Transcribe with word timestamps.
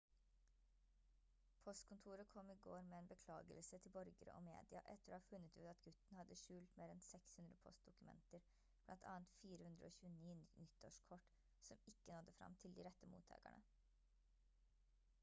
postkontoret 1.63 2.27
kom 2.29 2.49
i 2.49 2.55
går 2.55 2.81
med 2.81 2.97
en 2.99 3.07
beklagelse 3.07 3.77
til 3.77 3.89
borgere 3.97 4.31
og 4.39 4.45
media 4.47 4.79
etter 4.93 5.11
å 5.13 5.17
ha 5.19 5.27
funnet 5.27 5.59
ut 5.63 5.67
at 5.73 5.83
gutten 5.89 6.17
hadde 6.21 6.37
skjult 6.43 6.73
mer 6.81 6.93
enn 6.93 7.03
600 7.09 7.53
postdokumenter 7.67 8.47
blant 8.87 9.05
annet 9.11 9.35
429 9.43 10.33
nyttårskort 10.63 11.35
som 11.69 11.85
ikke 11.93 12.09
nådde 12.17 12.33
frem 12.39 12.57
til 12.63 12.73
de 12.79 12.87
rette 12.89 13.11
mottakerne 13.13 14.49